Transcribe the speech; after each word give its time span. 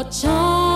어쩜 0.00 0.69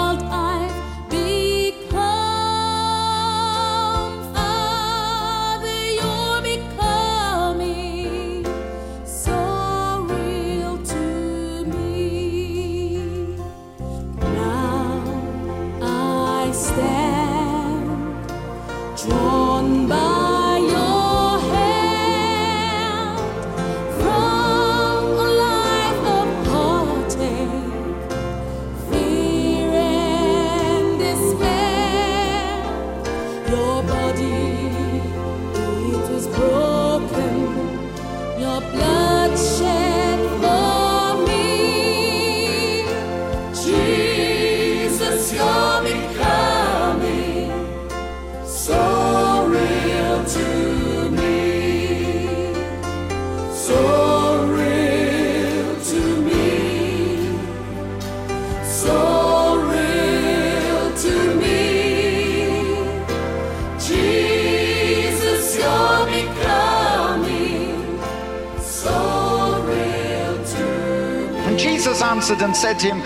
answered 72.13 72.41
and 72.41 72.55
said 72.55 72.80
to 72.80 72.88
him, 72.88 72.99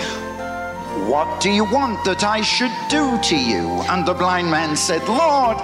What 1.07 1.41
do 1.41 1.49
you 1.49 1.65
want 1.65 2.03
that 2.05 2.23
I 2.23 2.41
should 2.41 2.71
do 2.89 3.17
to 3.29 3.35
you? 3.35 3.67
And 3.89 4.05
the 4.05 4.13
blind 4.13 4.51
man 4.51 4.75
said, 4.75 5.01
Lord, 5.07 5.57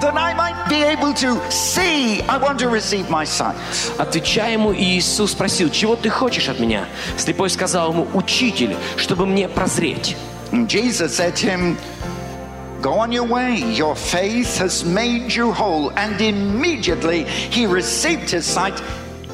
that 0.00 0.16
I 0.16 0.34
might 0.34 0.68
be 0.68 0.82
able 0.82 1.14
to 1.14 1.50
see, 1.50 2.20
I 2.22 2.36
want 2.36 2.58
to 2.60 2.68
receive 2.68 3.08
my 3.08 3.24
sight. 3.24 3.56
Отвечая 3.98 4.52
ему, 4.52 4.74
Иисус 4.74 5.32
спросил, 5.32 5.70
чего 5.70 5.96
ты 5.96 6.10
хочешь 6.10 6.48
от 6.48 6.58
меня? 6.58 6.86
Слепой 7.16 7.50
сказал 7.50 7.92
ему, 7.92 8.06
учитель, 8.14 8.76
чтобы 8.96 9.26
мне 9.26 9.48
прозреть. 9.48 10.16
And 10.52 10.68
Jesus 10.68 11.16
said 11.16 11.36
to 11.36 11.46
him, 11.46 11.76
Go 12.82 12.98
on 12.98 13.12
your 13.12 13.24
way, 13.24 13.56
your 13.56 13.96
faith 13.96 14.58
has 14.58 14.84
made 14.84 15.32
you 15.32 15.52
whole. 15.52 15.90
And 15.96 16.20
immediately 16.20 17.24
he 17.24 17.64
received 17.64 18.30
his 18.30 18.44
sight 18.44 18.78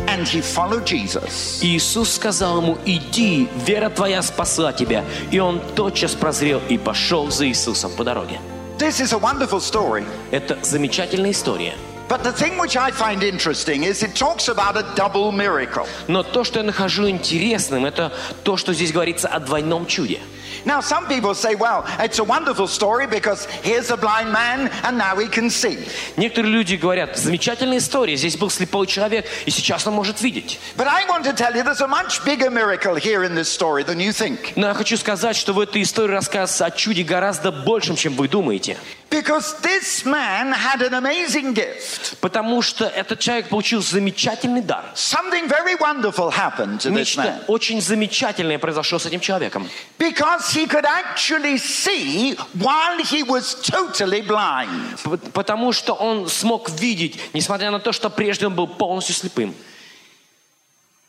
and 0.08 0.28
he 0.28 0.42
followed 0.42 0.86
Jesus. 0.86 1.60
Иисус 1.62 2.14
сказал 2.14 2.62
ему, 2.62 2.78
иди, 2.86 3.48
вера 3.66 3.90
твоя 3.90 4.22
спасла 4.22 4.74
тебя. 4.74 5.04
И 5.32 5.40
он 5.40 5.60
тотчас 5.76 6.14
прозрел 6.14 6.62
и 6.70 6.78
пошел 6.78 7.32
за 7.32 7.48
Иисусом 7.48 7.92
по 7.96 8.04
дороге. 8.04 8.40
This 8.78 9.00
is 9.00 9.14
a 9.14 9.18
wonderful 9.18 9.60
story. 9.60 10.06
Это 10.32 10.58
замечательная 10.62 11.32
история. 11.32 11.76
But 12.08 12.24
the 12.24 12.32
thing 12.32 12.58
which 12.60 12.78
I 12.78 12.92
find 12.92 13.24
interesting 13.24 13.84
is 13.84 14.04
it 14.04 14.16
talks 14.16 14.48
about 14.48 14.78
a 14.78 14.84
double 14.96 15.32
miracle. 15.32 15.88
Но 16.08 16.22
то, 16.22 16.44
что 16.44 16.60
я 16.60 16.66
нахожу 16.66 17.10
интересным, 17.10 17.86
это 17.86 18.12
то, 18.44 18.58
что 18.58 18.74
здесь 18.74 18.92
говорится 18.92 19.28
о 19.28 19.40
двойном 19.40 19.88
чуде. 19.88 20.20
Now, 20.65 20.81
some 20.81 21.07
people 21.07 21.35
say, 21.35 21.55
well, 21.55 21.85
it's 21.99 22.19
a 22.19 22.25
wonderful 22.25 22.67
story 22.67 23.07
because 23.07 23.47
here's 23.63 23.91
a 23.91 23.97
blind 23.97 24.33
man 24.33 24.69
and 24.85 24.99
now 24.99 25.17
he 25.17 25.29
can 25.29 25.51
see. 25.51 25.79
Некоторые 26.17 26.53
люди 26.53 26.77
говорят, 26.77 27.17
замечательная 27.17 27.79
история, 27.79 28.17
здесь 28.17 28.37
был 28.37 28.51
слепой 28.51 28.87
человек, 28.87 29.27
и 29.47 29.51
сейчас 29.51 29.87
он 29.87 29.95
может 29.95 30.21
видеть. 30.21 30.59
But 30.77 30.87
I 30.87 31.07
want 31.07 31.25
to 31.25 31.33
tell 31.33 31.55
you 31.55 31.63
there's 31.63 31.81
a 31.81 31.89
much 31.89 32.25
bigger 32.25 32.51
miracle 32.51 32.95
here 32.97 33.25
in 33.25 33.35
this 33.35 33.49
story 33.49 33.85
than 33.85 33.99
you 33.99 34.13
think. 34.13 34.53
Но 34.57 34.69
я 34.69 34.75
хочу 34.75 34.97
сказать, 34.97 35.37
что 35.37 35.53
в 35.53 35.61
этой 35.61 35.83
истории 35.83 36.13
рассказывается 36.13 36.67
о 36.67 36.71
чуде 36.71 37.03
гораздо 37.03 37.53
большем, 37.53 37.97
чем 37.97 38.15
вы 38.15 38.29
думаете. 38.29 38.77
Because 39.16 39.56
this 39.62 40.06
man 40.06 40.52
had 40.52 40.82
an 40.82 40.94
amazing 40.94 41.54
gift. 41.54 42.18
Потому 42.20 42.62
что 42.62 42.86
этот 42.86 43.20
человек 43.20 43.48
получил 43.48 43.82
замечательный 43.82 44.62
дар. 44.62 44.84
Something 44.94 45.48
very 45.48 45.76
wonderful 45.80 46.30
happened 46.30 46.82
to 46.82 46.92
this 46.92 47.16
man. 47.16 47.42
очень 47.48 47.82
замечательное 47.82 48.60
произошло 48.60 49.00
с 49.00 49.06
этим 49.06 49.22
человеком. 49.22 49.70
Because 49.98 50.52
he 50.52 50.68
could 50.68 50.86
actually 50.86 51.58
see 51.58 52.36
while 52.56 53.00
he 53.00 53.24
was 53.24 53.56
totally 53.64 54.22
blind. 54.22 55.00
Потому 55.32 55.72
что 55.72 55.94
он 55.94 56.28
смог 56.28 56.70
видеть, 56.70 57.18
несмотря 57.34 57.72
на 57.72 57.80
то, 57.80 57.94
что 57.94 58.10
прежде 58.10 58.48
он 58.48 58.56
был 58.56 58.68
полностью 58.68 59.16
слепым. 59.16 59.56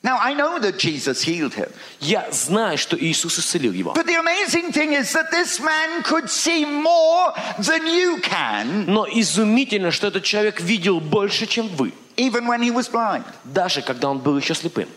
Now, 0.06 0.18
I 0.20 0.34
know 0.34 0.58
that 0.58 0.80
Jesus 0.80 1.22
healed 1.22 1.54
him. 1.54 1.72
Я 2.00 2.28
знаю, 2.32 2.80
что 2.80 2.98
Иисус 2.98 3.38
исцелил 3.38 3.72
его. 3.72 3.94
But 3.94 4.08
the 4.08 4.16
amazing 4.20 4.72
thing 4.72 4.94
is 4.94 5.14
that 5.14 5.30
this 5.30 5.60
man 5.60 6.02
could 6.02 6.28
see 6.28 6.66
more 6.66 7.32
than 7.60 7.86
you 7.86 8.20
can, 8.22 8.86
Но 8.88 9.06
изумительно, 9.08 9.92
что 9.92 10.08
этот 10.08 10.24
человек 10.24 10.60
видел 10.60 11.00
больше, 11.00 11.46
чем 11.46 11.68
вы. 11.68 11.94
even 12.18 12.48
when 12.48 12.62
he 12.64 12.72
was 12.72 12.90
blind. 12.90 13.24
Даже 13.44 13.84
когда 13.84 14.10
он 14.10 14.18
был 14.20 14.38
еще 14.38 14.56
слепым. 14.56 14.88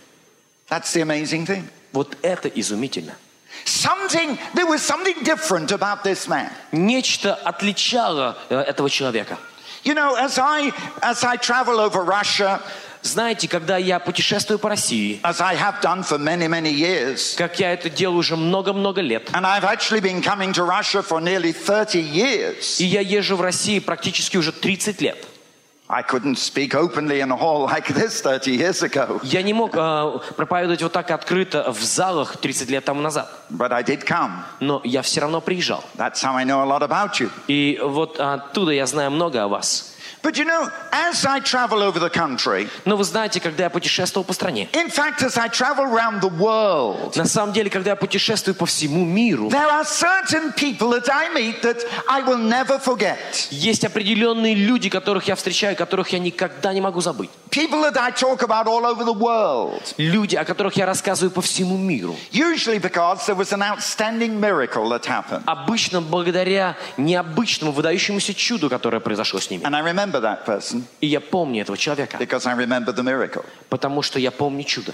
That's 0.70 0.90
the 0.94 1.02
amazing 1.02 1.44
thing. 1.46 1.68
Вот 1.92 2.16
это 2.22 2.48
изумительно. 2.48 3.14
Something, 3.66 4.38
there 4.54 4.66
was 4.66 4.80
something 4.82 5.22
different 5.22 5.70
about 5.70 6.02
this 6.02 6.26
man. 6.26 6.50
Нечто 6.72 7.34
отличало 7.34 8.38
э, 8.48 8.58
этого 8.58 8.88
человека. 8.88 9.38
You 9.84 9.94
know, 9.94 10.14
as 10.16 10.38
I, 10.38 10.72
as 11.02 11.24
I 11.24 11.36
travel 11.36 11.78
over 11.78 12.02
Russia, 12.02 12.62
Знаете, 13.01 13.47
когда 13.47 13.77
я 13.77 13.97
путешествую 13.99 14.59
по 14.59 14.67
России, 14.69 15.21
as 15.23 15.39
I 15.39 15.55
have 15.55 15.81
done 15.81 16.03
for 16.03 16.17
many, 16.19 16.47
many 16.49 16.73
years, 16.73 17.33
как 17.37 17.57
я 17.57 17.71
это 17.71 17.89
делаю 17.89 18.17
уже 18.19 18.35
много-много 18.35 18.99
лет, 18.99 19.29
and 19.31 19.45
I've 19.45 19.63
actually 19.63 20.01
been 20.01 20.21
coming 20.21 20.51
to 20.53 20.65
Russia 20.65 21.01
for 21.01 21.21
nearly 21.21 21.53
30 21.53 22.01
years, 22.01 22.77
и 22.79 22.83
я 22.85 22.99
езжу 22.99 23.37
в 23.37 23.41
России 23.41 23.79
практически 23.79 24.35
уже 24.35 24.51
30 24.51 24.99
лет, 25.01 25.17
I 25.87 26.03
couldn't 26.03 26.35
speak 26.37 26.75
openly 26.75 27.21
in 27.21 27.31
a 27.31 27.37
hall 27.37 27.65
like 27.73 27.87
this 27.87 28.21
30 28.21 28.51
years 28.57 28.83
ago, 28.83 29.21
я 29.23 29.43
не 29.43 29.53
мог 29.53 29.71
э, 29.75 30.19
проповедовать 30.35 30.83
вот 30.83 30.91
так 30.91 31.09
открыто 31.11 31.71
в 31.71 31.81
залах 31.81 32.35
30 32.35 32.69
лет 32.69 32.83
тому 32.83 32.99
назад. 33.01 33.31
but 33.49 33.71
I 33.71 33.81
did 33.81 34.05
come. 34.05 34.43
Но 34.59 34.81
я 34.83 35.01
все 35.03 35.21
равно 35.21 35.39
приезжал. 35.39 35.85
That's 35.95 36.21
how 36.21 36.35
I 36.35 36.43
know 36.43 36.61
a 36.61 36.65
lot 36.65 36.81
about 36.81 37.21
you. 37.21 37.31
И 37.47 37.79
вот 37.81 38.19
оттуда 38.19 38.71
я 38.71 38.85
знаю 38.85 39.09
много 39.11 39.41
о 39.41 39.47
вас. 39.47 39.95
But 40.21 40.37
you 40.37 40.45
know, 40.45 40.69
as 40.91 41.25
I 41.25 41.39
travel 41.39 41.81
over 41.81 41.99
the 41.99 42.09
country, 42.09 42.69
Но 42.85 42.97
вы 42.97 43.03
знаете, 43.03 43.39
когда 43.39 43.63
я 43.63 43.69
путешествовал 43.69 44.25
по 44.25 44.33
стране, 44.33 44.67
in 44.73 44.89
fact, 44.89 45.21
as 45.21 45.37
I 45.37 45.47
travel 45.47 45.85
around 45.85 46.21
the 46.21 46.29
world, 46.29 47.15
на 47.15 47.25
самом 47.25 47.53
деле, 47.53 47.69
когда 47.69 47.91
я 47.91 47.95
путешествую 47.95 48.55
по 48.55 48.65
всему 48.65 49.05
миру, 49.05 49.49
there 49.49 49.69
are 49.69 49.85
certain 49.85 50.53
people 50.53 50.89
that 50.91 51.09
I 51.09 51.33
meet 51.33 51.61
that 51.61 51.77
I 52.07 52.21
will 52.21 52.37
never 52.37 52.79
forget. 52.83 53.17
есть 53.49 53.85
определенные 53.85 54.55
люди, 54.55 54.89
которых 54.89 55.27
я 55.27 55.35
встречаю, 55.35 55.75
которых 55.75 56.09
я 56.09 56.19
никогда 56.19 56.73
не 56.73 56.81
могу 56.81 57.01
забыть. 57.01 57.29
People 57.50 57.82
that 57.82 57.96
I 57.96 58.10
talk 58.10 58.42
about 58.42 58.66
all 58.66 58.84
over 58.84 59.04
the 59.04 59.12
world. 59.16 59.94
Люди, 59.96 60.34
о 60.34 60.44
которых 60.44 60.76
я 60.76 60.86
рассказываю 60.86 61.30
по 61.30 61.40
всему 61.40 61.76
миру. 61.76 62.16
Usually 62.32 62.78
because 62.80 63.26
there 63.26 63.36
was 63.36 63.52
an 63.52 63.62
outstanding 63.62 64.40
miracle 64.40 64.88
that 64.90 65.04
happened. 65.06 65.42
Обычно 65.46 66.00
благодаря 66.00 66.76
необычному, 66.96 67.70
выдающемуся 67.72 68.34
чуду, 68.34 68.68
которое 68.68 68.98
произошло 69.00 69.38
с 69.38 69.50
ними. 69.50 69.62
And 69.62 69.76
I 69.76 69.82
remember 69.82 70.20
that 70.20 70.44
person 70.44 70.82
И 71.00 71.06
я 71.06 71.20
помню 71.20 71.62
этого 71.62 71.78
человека, 71.78 72.16
because 72.18 72.46
I 72.46 72.54
remember 72.56 72.92
the 72.92 73.04
miracle. 73.04 73.44
потому 73.68 74.02
что 74.02 74.18
я 74.18 74.30
помню 74.32 74.64
чудо. 74.64 74.92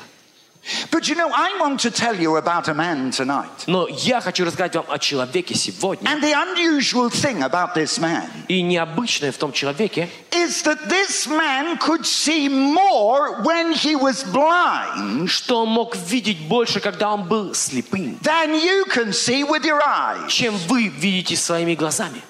But 0.91 1.09
you 1.09 1.15
know, 1.15 1.31
I 1.33 1.57
want 1.59 1.81
to 1.81 1.91
tell 1.91 2.15
you 2.15 2.37
about 2.37 2.69
a 2.69 2.75
man 2.75 3.11
tonight. 3.13 3.65
Но 3.67 3.89
я 3.89 4.21
хочу 4.21 4.45
рассказать 4.45 4.75
вам 4.77 4.85
о 4.91 4.99
человеке 4.99 5.55
сегодня. 5.55 6.07
And 6.09 6.23
the 6.23 6.35
unusual 6.35 7.09
thing 7.09 7.43
about 7.43 7.75
this 7.75 7.99
man 7.99 8.29
И 8.49 8.61
необычное 8.61 9.33
в 9.33 9.39
том 9.39 9.53
человеке, 9.53 10.09
is 10.31 10.63
that 10.65 10.89
this 10.89 11.27
man 11.27 11.79
could 11.79 12.05
see 12.05 12.49
more 12.49 13.43
when 13.43 13.73
he 13.73 13.97
was 13.97 14.23
blind 14.23 15.29
что 15.29 15.63
он 15.63 15.71
мог 15.71 15.97
видеть 15.97 16.47
больше, 16.47 16.81
когда 16.81 17.11
он 17.13 17.25
был 17.27 17.55
слепым, 17.55 18.19
than 18.21 18.55
you 18.55 18.85
can 18.87 19.13
see 19.13 19.43
with 19.43 19.65
your 19.65 19.81
eyes. 19.83 20.29
чем 20.29 20.55
вы 20.69 20.89
видите 20.89 21.37
своими 21.37 21.75
глазами. 21.75 22.21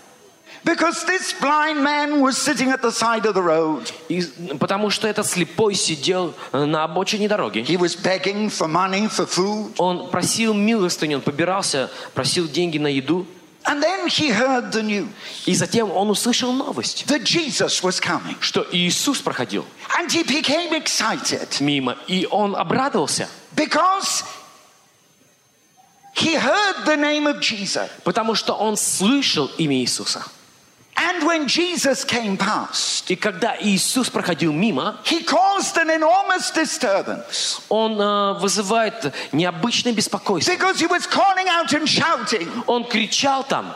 Because 0.66 1.06
this 1.06 1.32
blind 1.40 1.84
man 1.84 2.22
was 2.22 2.40
sitting 2.40 2.72
at 2.72 2.82
the 2.82 2.92
side 2.92 3.28
of 3.28 3.36
the 3.36 3.44
road. 3.44 3.94
И, 4.10 4.24
потому 4.60 4.90
что 4.90 5.08
этот 5.08 5.28
слепой 5.28 5.76
сидел 5.76 6.34
э, 6.52 6.66
на 6.66 6.84
обочине 6.84 7.28
дороги. 7.28 7.60
He 7.60 7.78
was 7.78 7.96
begging 7.96 8.50
for 8.50 8.68
money 8.68 9.08
for 9.08 9.28
food. 9.28 9.76
Он 9.78 10.10
просил 10.10 10.56
милостыню, 10.56 11.18
он 11.18 11.22
побирался, 11.22 11.92
просил 12.16 12.48
деньги 12.48 12.80
на 12.80 12.88
еду. 12.88 13.28
And 13.68 13.82
then 13.82 14.08
he 14.08 14.30
heard 14.32 14.72
the 14.72 14.82
news 14.82 15.08
И 15.46 15.54
затем 15.56 15.92
он 15.92 16.10
услышал 16.10 16.52
новость, 16.52 17.06
that 17.08 17.24
Jesus 17.24 17.84
was 17.84 18.00
coming. 18.00 18.36
что 18.40 18.66
Иисус 18.72 19.20
проходил 19.22 19.66
And 20.00 20.12
he 20.12 20.24
became 20.24 20.74
excited 20.74 21.60
мимо. 21.60 21.96
И 22.08 22.28
он 22.32 22.56
обрадовался, 22.56 23.30
because 23.56 24.24
he 26.16 26.36
heard 26.36 26.86
the 26.86 26.98
name 26.98 27.28
of 27.28 27.40
Jesus. 27.40 27.88
потому 28.04 28.34
что 28.34 28.54
он 28.54 28.78
слышал 28.78 29.52
имя 29.60 29.76
Иисуса. 29.78 30.24
And 31.05 31.25
when 31.27 31.49
Jesus 31.49 32.05
came 32.05 32.37
past, 32.37 33.11
И 33.11 33.17
когда 33.17 33.57
Иисус 33.61 34.11
проходил 34.11 34.53
мимо, 34.53 34.99
he 35.05 35.25
caused 35.25 35.77
an 35.79 35.89
enormous 35.91 36.51
disturbance 36.51 37.61
он 37.71 37.99
э, 37.99 38.39
вызывает 38.41 39.13
необычное 39.33 39.93
беспокойство. 39.95 40.53
because 40.53 40.79
he 40.79 40.87
was 40.87 41.07
calling 41.07 41.49
out 41.49 41.73
and 41.73 41.89
shouting, 41.89 42.49
Он 42.67 42.85
кричал 42.85 43.45
там, 43.49 43.75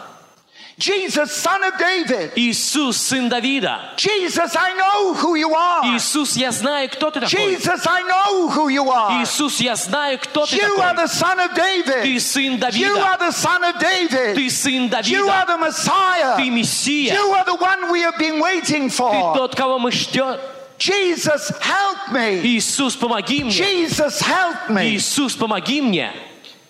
Jesus, 0.78 1.30
son 1.36 1.62
of 1.62 1.78
David, 1.78 2.32
Иисус, 2.34 2.96
сын 2.96 3.28
Давида, 3.30 3.92
Jesus, 3.96 4.56
I 4.56 4.72
know 4.74 5.14
who 5.14 5.36
you 5.36 5.54
are. 5.54 5.84
Иисус, 5.94 6.36
я 6.36 6.50
знаю, 6.50 6.88
кто 6.90 7.12
ты 7.12 7.20
такой. 7.20 7.28
Jesus, 7.30 7.86
I 7.86 8.02
know 8.02 8.48
who 8.50 8.68
you 8.68 8.90
are. 8.90 9.22
Иисус, 9.22 9.60
я 9.60 9.76
знаю, 9.76 10.18
кто 10.18 10.44
ты 10.44 10.56
You 10.56 10.76
are 10.80 10.94
такой. 10.94 11.04
the 11.04 11.06
son 11.08 11.38
of 11.38 11.54
Ты 11.54 11.84
David. 11.84 12.20
сын 12.20 12.54
You 12.54 12.58
Давида. 12.58 13.04
are 13.04 13.18
the 13.18 13.30
son 13.30 13.62
of 13.62 13.78
David. 13.78 14.34
Ты 14.34 14.50
сын 14.50 14.90
You 14.90 15.28
are 15.28 15.44
Давида. 15.44 15.46
the 15.46 15.58
Messiah. 15.58 16.36
Ты 16.38 16.50
Мессия. 16.50 17.14
You 17.14 17.32
are 17.32 17.44
the 17.44 17.54
one 17.54 17.92
we 17.92 18.00
have 18.00 18.18
been 18.18 18.40
waiting 18.40 18.88
Ты 18.88 18.96
for. 18.96 19.34
тот, 19.36 19.54
кого 19.54 19.78
мы 19.78 19.92
ждем. 19.92 20.36
Jesus, 20.76 21.52
help 21.60 22.10
me. 22.12 22.42
Иисус, 22.44 22.96
помоги 22.96 23.44
мне. 23.44 23.52
Jesus, 23.52 24.20
help 24.20 24.68
me. 24.70 24.96
Иисус, 24.96 25.36
помоги 25.36 25.80
мне. 25.80 26.12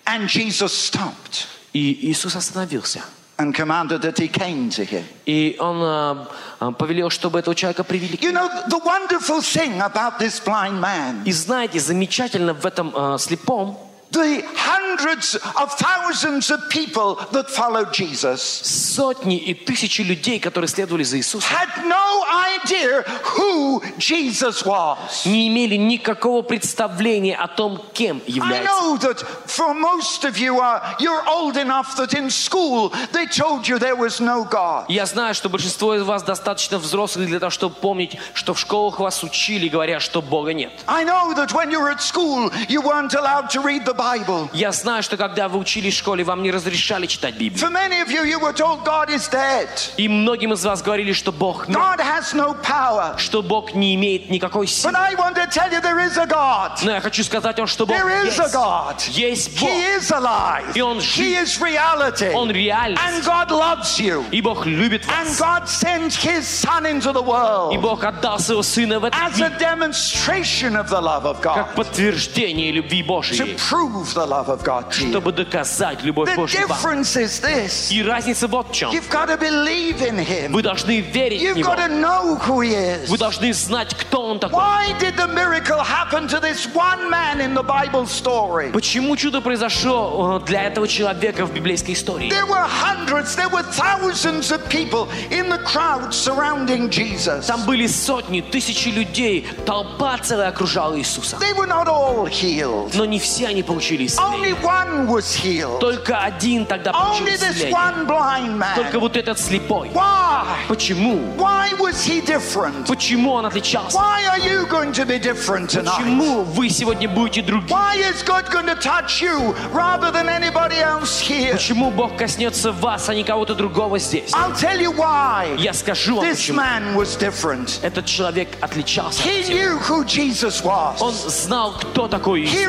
And 0.06 0.28
Jesus 0.28 0.72
stopped 0.76 1.46
И 1.72 2.10
Иисус 2.12 2.36
остановился. 2.36 3.02
And 3.39 3.55
commanded 3.55 4.01
that 4.01 4.17
he 4.19 4.27
came 4.27 4.69
to 4.69 4.83
him. 4.83 5.03
И 5.25 5.55
он 5.59 5.81
э, 5.81 6.25
э, 6.59 6.71
повелел, 6.77 7.09
чтобы 7.09 7.39
этого 7.39 7.55
человека 7.55 7.83
привели 7.83 8.17
к 8.17 8.21
You 8.21 8.31
нему. 8.31 8.39
know, 8.39 8.69
the 8.69 8.79
wonderful 8.85 9.41
thing 9.41 9.79
about 9.81 10.19
this 10.19 10.39
blind 10.43 10.79
man, 10.79 11.23
И 11.25 11.31
знаете, 11.31 11.79
замечательно 11.79 12.53
в 12.53 12.65
этом 12.65 12.93
э, 12.95 13.17
слепом, 13.17 13.77
the 14.14 14.42
hundreds 14.54 15.34
of 15.34 15.72
thousands 15.72 16.48
of 16.50 16.60
people 16.70 17.16
that 17.32 17.50
followed 17.50 17.92
Jesus 17.92 18.40
сотни 18.40 19.36
и 19.36 19.54
тысячи 19.54 20.02
людей, 20.02 20.38
которые 20.38 20.68
следовали 20.68 21.02
за 21.02 21.18
Иисусом, 21.18 21.50
had 21.50 21.84
no 21.86 22.22
idea 22.62 23.02
who 23.36 23.82
Jesus 23.98 24.64
was. 24.64 25.26
не 25.26 25.48
имели 25.48 25.74
никакого 25.74 26.42
представления 26.42 27.34
о 27.34 27.48
том, 27.48 27.82
кем 27.92 28.22
I 28.26 28.30
является. 28.30 28.70
know 28.70 28.96
that 28.98 29.18
for 29.46 29.74
most 29.74 30.24
of 30.24 30.38
you 30.38 30.60
are 30.60 30.80
you're 31.00 31.24
old 31.28 31.56
enough 31.56 31.96
that 31.96 32.14
in 32.14 32.30
school 32.30 32.92
they 33.12 33.26
told 33.26 33.66
you 33.66 33.80
there 33.80 33.96
was 33.96 34.20
no 34.20 34.44
God. 34.44 34.86
Я 34.88 35.06
знаю, 35.06 35.34
что 35.34 35.48
большинство 35.48 35.94
из 35.96 36.02
вас 36.04 36.22
достаточно 36.22 36.78
взрослых 36.78 37.26
для 37.26 37.40
того, 37.40 37.50
чтобы 37.50 37.74
помнить, 37.74 38.16
что 38.34 38.54
в 38.54 38.60
школах 38.60 39.00
вас 39.00 39.24
учили, 39.24 39.68
говоря, 39.68 39.98
что 39.98 40.22
Бога 40.22 40.54
нет. 40.54 40.70
I 40.86 41.02
know 41.04 41.34
that 41.34 41.52
when 41.52 41.70
you 41.72 41.80
were 41.80 41.90
at 41.90 42.00
school 42.00 42.50
you 42.68 42.80
weren't 42.80 43.14
allowed 43.14 43.50
to 43.50 43.60
read 43.60 43.84
the 43.84 43.97
Bible. 43.98 44.48
Я 44.52 44.72
знаю, 44.72 45.02
что 45.02 45.16
когда 45.16 45.48
вы 45.48 45.58
учились 45.58 45.94
в 45.94 45.98
школе, 45.98 46.22
вам 46.24 46.42
не 46.42 46.50
разрешали 46.50 47.06
читать 47.06 47.34
Библию. 47.34 47.58
For 47.58 47.70
many 47.70 48.00
of 48.02 48.10
you 48.10 48.24
you 48.24 48.38
were 48.38 48.52
told 48.52 48.84
God 48.84 49.08
is 49.10 49.28
dead. 49.30 49.68
И 49.96 50.08
многим 50.08 50.52
из 50.52 50.64
вас 50.64 50.82
говорили, 50.82 51.12
что 51.12 51.32
Бог 51.32 51.68
мертв, 51.68 51.80
God 51.82 51.98
has 52.00 52.34
no 52.34 52.56
power. 52.62 53.16
что 53.18 53.42
Бог 53.42 53.74
не 53.74 53.94
имеет 53.94 54.30
никакой 54.30 54.66
силы. 54.66 54.92
But 54.92 54.96
I 54.98 55.14
want 55.14 55.34
to 55.36 55.46
tell 55.48 55.70
you 55.72 55.80
there 55.80 55.98
is 56.00 56.16
a 56.18 56.26
God. 56.26 56.78
Но 56.82 56.92
я 56.92 57.00
хочу 57.00 57.24
сказать 57.24 57.56
вам, 57.58 57.66
что 57.66 57.86
Бог 57.86 57.96
There 57.96 58.26
is 58.26 58.38
a 58.38 58.44
есть. 58.44 58.54
God. 58.54 59.08
Есть 59.08 59.60
Бог. 59.60 59.68
He 59.70 59.98
is 59.98 60.10
alive. 60.12 60.72
И 60.74 60.80
Он 60.80 60.98
He 60.98 61.00
жив. 61.00 61.42
is 61.42 61.60
reality. 61.60 62.32
Он 62.34 62.50
реальность. 62.50 63.02
And 63.02 63.24
God 63.24 63.50
loves 63.50 63.98
you. 63.98 64.24
И 64.30 64.40
Бог 64.40 64.66
любит 64.66 65.04
And 65.08 65.28
вас. 65.28 65.40
God 65.40 65.68
sent 65.68 66.12
his 66.14 66.42
son 66.46 66.84
into 66.86 67.12
the 67.12 67.22
И 67.22 67.26
world 67.26 67.80
Бог 67.80 68.04
отдал 68.04 68.38
своего 68.38 68.62
Сына 68.62 68.98
в 68.98 69.04
этот 69.04 69.20
as 69.20 69.40
a 69.40 69.50
мир 69.50 69.58
demonstration 69.58 70.76
of 70.76 70.88
the 70.88 71.00
love 71.00 71.24
of 71.24 71.40
как 71.40 71.56
God. 71.70 71.74
подтверждение 71.74 72.72
любви 72.72 73.02
To 73.02 73.06
Божьей, 73.06 73.56
prove 73.91 74.13
the 74.13 74.25
love 74.25 74.49
of 74.49 74.63
God 74.63 74.91
to 74.91 75.03
you. 75.05 75.11
чтобы 75.11 75.31
доказать 75.31 76.03
любовь 76.03 76.29
The 76.29 76.35
Божью 76.35 76.67
вам. 76.67 76.77
difference 76.77 77.15
is 77.15 77.41
this. 77.41 77.91
И 77.91 78.03
разница 78.03 78.47
вот 78.47 78.69
в 78.69 78.73
чем. 78.73 78.91
You've 78.91 79.09
got 79.09 79.27
to 79.27 79.37
believe 79.37 80.01
in 80.01 80.17
him. 80.19 80.51
Вы 80.51 80.61
должны 80.61 81.01
верить 81.01 81.41
в 81.41 81.43
You've 81.43 81.57
Него. 81.57 81.71
got 81.71 81.77
to 81.77 81.87
know 81.89 82.35
who 82.45 82.61
he 82.61 82.73
is. 82.73 83.07
Вы 83.09 83.17
должны 83.17 83.53
знать, 83.53 83.93
кто 83.95 84.21
Он 84.29 84.39
такой. 84.39 84.59
Why 84.59 84.93
did 84.99 85.15
the 85.15 85.27
miracle 85.27 85.79
happen 85.83 86.27
to 86.27 86.39
this 86.39 86.67
one 86.73 87.09
man 87.09 87.41
in 87.41 87.53
the 87.53 87.63
Bible 87.63 88.05
story? 88.07 88.71
Почему 88.71 89.15
чудо 89.15 89.41
произошло 89.41 90.39
э, 90.41 90.45
для 90.45 90.63
этого 90.63 90.87
человека 90.87 91.45
в 91.45 91.53
библейской 91.53 91.93
истории? 91.93 92.29
There 92.29 92.45
were 92.45 92.65
hundreds, 92.67 93.35
there 93.35 93.49
were 93.49 93.63
thousands 93.63 94.51
of 94.51 94.67
people 94.69 95.07
in 95.31 95.49
the 95.49 95.59
crowd 95.63 96.13
surrounding 96.13 96.89
Jesus. 96.89 97.45
Там 97.47 97.65
были 97.65 97.87
сотни, 97.87 98.41
тысячи 98.41 98.89
людей, 98.89 99.47
толпа 99.65 100.17
целая 100.21 100.49
окружала 100.49 100.97
Иисуса. 100.97 101.37
They 101.37 101.53
were 101.55 101.67
not 101.67 101.87
all 101.87 102.25
healed. 102.27 102.91
Но 102.95 103.05
не 103.05 103.19
все 103.19 103.47
они 103.47 103.63
получили 103.78 104.04
Only 104.04 104.52
исцеление. 104.52 104.54
one 104.62 105.06
was 105.08 105.34
healed. 105.34 105.78
Только 105.80 106.18
один 106.18 106.66
тогда 106.66 106.92
получил 106.92 107.26
Only 107.26 107.32
this 107.38 107.50
исцеление. 107.52 107.72
one 107.72 108.06
blind 108.06 108.74
Только 108.74 108.96
man. 108.96 109.00
вот 109.00 109.16
этот 109.16 109.38
слепой. 109.38 109.90
Why? 109.94 110.44
Почему? 110.68 111.20
Why 111.36 111.72
was 111.78 112.04
he 112.04 112.20
different? 112.24 112.86
Почему 112.86 113.32
он 113.32 113.46
отличался? 113.46 113.96
Why 113.98 114.24
are 114.26 114.38
you 114.38 114.66
going 114.66 114.92
to 114.92 115.04
be 115.06 115.18
different 115.18 115.68
tonight? 115.70 115.96
Почему 115.96 116.42
вы 116.42 116.68
сегодня 116.68 117.08
будете 117.08 117.42
другим? 117.42 117.68
Why 117.76 117.96
is 117.98 118.22
God 118.24 118.50
going 118.50 118.66
to 118.66 118.76
touch 118.76 119.20
you 119.22 119.54
rather 119.72 120.10
than 120.10 120.28
anybody 120.28 120.78
else 120.80 121.20
here? 121.20 121.52
Почему 121.54 121.90
Бог 121.90 122.16
коснется 122.16 122.72
вас, 122.72 123.08
а 123.08 123.14
не 123.14 123.24
кого-то 123.24 123.54
другого 123.54 123.98
здесь? 123.98 124.32
I'll 124.32 124.52
tell 124.54 124.78
you 124.80 124.92
why. 124.96 125.54
Я 125.58 125.72
скажу 125.72 126.16
вам, 126.16 126.24
This 126.24 126.36
почему. 126.36 126.60
man 126.60 126.94
was 126.96 127.16
different. 127.16 127.80
Этот 127.82 128.06
человек 128.06 128.48
отличался. 128.60 129.22
He 129.22 129.40
от 129.40 129.44
всех. 129.44 129.54
knew 129.56 129.78
who 129.78 130.04
Jesus 130.04 130.62
Он 130.64 131.12
was. 131.12 131.28
знал, 131.28 131.72
кто 131.72 132.08
такой 132.08 132.42
He 132.44 132.64
Иисус. 132.64 132.68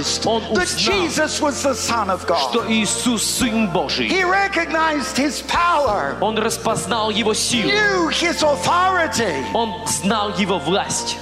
recognized 0.00 0.26
Он 0.26 0.42
that 0.54 0.64
узнал, 0.64 1.08
Jesus 1.08 1.40
was 1.40 1.62
the 1.62 1.74
Son 1.74 2.10
of 2.10 2.24
Что. 2.24 2.64
Иисус 2.68 3.22
Сын 3.22 3.68
Божий. 3.72 4.08
He 4.08 4.24
recognized 4.24 5.16
his 5.16 5.42
power, 5.42 6.16
Он 6.20 6.38
распознал 6.38 7.10
его 7.10 7.34
силу. 7.34 7.70
knew 7.70 8.08
his 8.08 8.42
authority. 8.42 9.44
Он 9.54 9.72
знал 9.86 10.30
его 10.36 10.58
власть. 10.58 11.16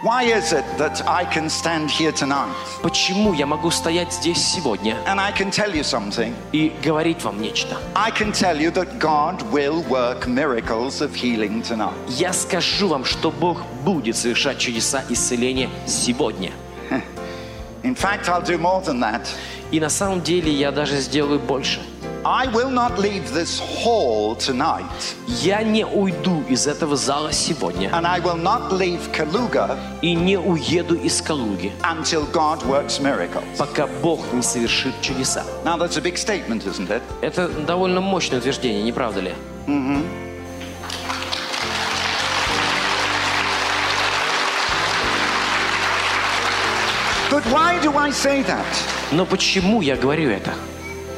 Why 0.00 0.22
is 0.22 0.52
it 0.52 0.64
that 0.78 1.02
I 1.08 1.24
can 1.24 1.50
stand 1.50 1.90
here 1.90 2.12
tonight 2.12 2.54
Почему 2.82 3.32
я 3.32 3.46
могу 3.46 3.68
стоять 3.72 4.12
здесь 4.12 4.38
сегодня 4.38 4.96
and 5.06 5.18
I 5.20 5.32
can 5.32 5.50
tell 5.50 5.74
you 5.74 5.82
something? 5.82 6.34
и 6.52 6.72
говорить 6.84 7.24
вам 7.24 7.42
нечто? 7.42 7.76
I 7.96 8.12
can 8.12 8.30
tell 8.30 8.56
you 8.60 8.70
that 8.74 9.00
God 9.00 9.42
will 9.50 9.82
work 9.88 10.28
miracles 10.28 11.00
of 11.00 11.16
healing 11.16 11.62
tonight. 11.62 11.92
Я 12.10 12.32
скажу 12.32 12.86
вам, 12.86 13.04
что 13.04 13.32
Бог 13.32 13.60
будет 13.84 14.16
совершать 14.16 14.58
чудеса 14.58 15.02
исцеления 15.08 15.68
сегодня. 15.88 16.52
In 17.88 17.94
fact, 17.94 18.28
I'll 18.28 18.42
do 18.42 18.58
more 18.58 18.82
than 18.82 19.00
that. 19.00 19.26
И 19.70 19.80
на 19.80 19.88
самом 19.88 20.20
деле 20.22 20.52
я 20.52 20.70
даже 20.72 20.98
сделаю 21.00 21.38
больше. 21.38 21.80
I 22.22 22.46
will 22.48 22.68
not 22.70 22.98
leave 22.98 23.32
this 23.32 23.58
hall 23.60 24.36
tonight, 24.36 24.84
Я 25.40 25.62
не 25.62 25.86
уйду 25.86 26.42
из 26.50 26.66
этого 26.66 26.96
зала 26.96 27.32
сегодня 27.32 27.88
and 27.90 28.04
I 28.06 28.20
will 28.20 28.36
not 28.36 28.72
leave 28.72 29.00
Kaluga 29.12 29.78
и 30.02 30.14
не 30.14 30.36
уеду 30.36 30.96
из 30.96 31.22
Калуги, 31.22 31.72
until 31.82 32.30
God 32.32 32.60
works 32.66 33.00
miracles. 33.00 33.56
пока 33.56 33.86
Бог 34.02 34.20
не 34.34 34.42
совершит 34.42 35.00
чудеса. 35.00 35.44
Now, 35.64 35.78
that's 35.78 35.96
a 35.96 36.02
big 36.02 36.18
statement, 36.18 36.66
isn't 36.66 36.90
it? 36.90 37.00
Это 37.22 37.48
довольно 37.48 38.02
мощное 38.02 38.40
утверждение, 38.40 38.82
не 38.82 38.92
правда 38.92 39.20
ли? 39.20 39.32
But 47.38 47.52
why 47.52 47.80
do 47.80 47.96
I 47.96 48.10
say 48.10 48.42
that? 48.46 48.66
Но 49.12 49.24
почему 49.24 49.80
я 49.80 49.94
говорю 49.94 50.28
это? 50.28 50.52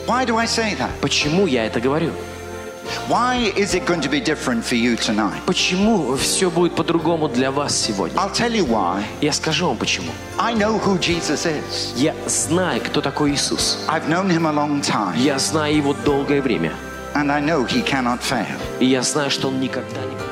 Why 0.07 0.27
do 0.27 0.37
I 0.37 0.45
say 0.45 0.77
that? 0.77 0.91
Почему 1.01 1.47
я 1.47 1.65
это 1.65 1.81
говорю? 1.81 2.13
Why 3.09 3.51
is 3.57 3.73
it 3.75 3.87
going 3.87 4.03
to 4.03 4.11
be 4.11 4.21
different 4.21 4.63
for 4.63 4.75
you 4.75 4.97
tonight? 4.99 5.41
Почему 5.47 6.15
все 6.17 6.51
будет 6.51 6.75
по-другому 6.75 7.27
для 7.29 7.51
вас 7.51 7.75
сегодня? 7.75 8.19
I'll 8.19 8.31
tell 8.35 8.53
you 8.53 8.67
why. 8.67 9.03
Я 9.23 9.33
скажу 9.33 9.69
вам 9.69 9.79
почему. 9.79 10.13
I 10.37 10.53
know 10.53 10.79
who 10.79 10.99
Jesus 10.99 11.47
is. 11.47 11.95
Я 11.97 12.15
знаю, 12.27 12.83
кто 12.83 13.01
такой 13.01 13.31
Иисус. 13.33 13.79
I've 13.89 14.07
known 14.07 14.29
him 14.29 14.47
a 14.47 14.53
long 14.53 14.83
time, 14.83 15.17
Я 15.17 15.39
знаю 15.39 15.75
его 15.75 15.95
долгое 16.05 16.43
время. 16.43 16.75
and 17.15 17.33
I 17.33 17.41
know 17.41 17.65
he 17.65 17.83
cannot 17.83 18.21
fail. 18.21 18.59
И 18.79 18.85
я 18.85 19.01
знаю, 19.03 19.31
что 19.31 19.49
он 19.49 19.59
никогда 19.59 20.03
не... 20.03 20.30